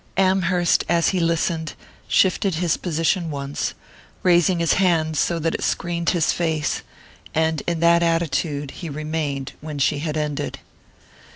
[0.17, 1.75] Amherst, as he listened,
[2.07, 3.75] shifted his position once,
[4.23, 6.81] raising his hand so that it screened his face;
[7.35, 10.57] and in that attitude he remained when she had ended.